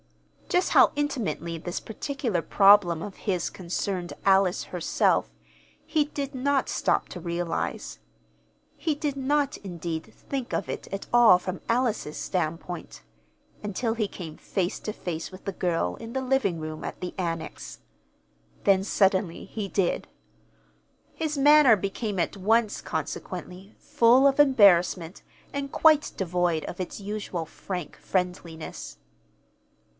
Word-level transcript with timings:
Just 0.49 0.69
how 0.69 0.91
intimately 0.95 1.57
this 1.59 1.79
particular 1.79 2.41
problem 2.41 3.03
of 3.03 3.15
his 3.27 3.51
concerned 3.51 4.11
Alice 4.25 4.65
herself, 4.65 5.29
he 5.85 6.05
did 6.05 6.33
not 6.33 6.67
stop 6.69 7.07
to 7.09 7.19
realize. 7.21 7.99
He 8.75 8.95
did 8.95 9.15
not, 9.15 9.57
indeed, 9.57 10.11
think 10.13 10.53
of 10.53 10.67
it 10.67 10.87
at 10.91 11.05
all 11.13 11.37
from 11.37 11.61
Alice's 11.69 12.17
standpoint 12.17 13.03
until 13.63 13.93
he 13.93 14.07
came 14.07 14.35
face 14.37 14.79
to 14.81 14.91
face 14.91 15.31
with 15.31 15.45
the 15.45 15.51
girl 15.53 15.95
in 15.97 16.13
the 16.13 16.19
living 16.21 16.59
room 16.59 16.83
at 16.83 16.99
the 16.99 17.13
Annex. 17.17 17.79
Then, 18.65 18.83
suddenly, 18.83 19.45
he 19.45 19.67
did. 19.69 20.07
His 21.13 21.37
manner 21.37 21.75
became 21.77 22.19
at 22.19 22.35
once, 22.35 22.81
consequently, 22.81 23.75
full 23.77 24.25
of 24.27 24.39
embarrassment 24.39 25.21
and 25.53 25.71
quite 25.71 26.11
devoid 26.17 26.65
of 26.65 26.81
its 26.81 26.99
usual 26.99 27.45
frank 27.45 27.95
friendliness. 27.97 28.97